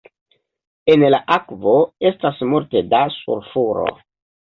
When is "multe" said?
2.55-2.85